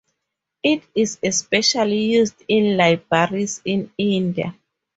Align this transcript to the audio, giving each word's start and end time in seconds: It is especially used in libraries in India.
It 0.63 0.81
is 0.95 1.19
especially 1.21 2.13
used 2.15 2.43
in 2.47 2.75
libraries 2.75 3.61
in 3.63 3.91
India. 3.99 4.55